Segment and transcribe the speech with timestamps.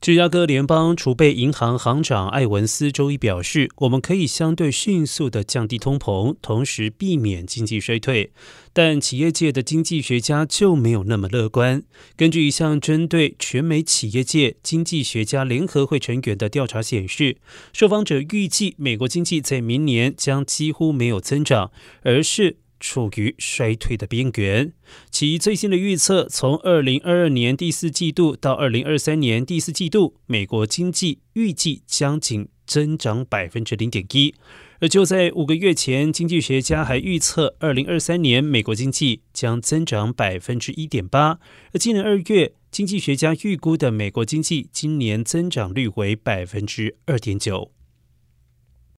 [0.00, 8.32] 芝加哥联邦储备银行行长艾文斯周一表示：“我们可以相对迅速的降低通膨，同时避免经济衰退。
[8.72, 11.82] 但企业界的经济学家就没有那么乐观。
[12.16, 17.36] 根据一项针对全美企业界经济学家联合会成员的调查显示，
[17.74, 21.70] 受访者预计美国经济在明年将几乎没有增长，
[22.04, 24.72] 而是……”处于衰退的边缘。
[25.10, 34.34] 其最新的预测，从二零二二年第四季度到二零二三年第四季度，美国经济预计将仅增长百分之零点一。
[34.80, 41.38] 而就在五个月前，经济学家还预测二零二三年美国经济将增长百分之一点八。
[41.72, 47.72] 而今年二月，经济学家预估的美国经济今年增长率为百分之二点九。